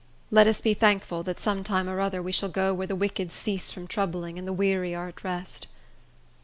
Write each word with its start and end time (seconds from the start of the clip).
Let 0.31 0.47
us 0.47 0.61
be 0.61 0.73
thankful 0.73 1.21
that 1.21 1.39
some 1.39 1.63
time 1.63 1.87
or 1.87 1.99
other 1.99 2.23
we 2.23 2.31
shall 2.31 2.49
go 2.49 2.73
'where 2.73 2.87
the 2.87 2.95
wicked 2.95 3.31
cease 3.31 3.71
from 3.71 3.85
troubling, 3.85 4.39
and 4.39 4.47
the 4.47 4.51
weary 4.51 4.95
are 4.95 5.09
at 5.09 5.23
rest. 5.23 5.67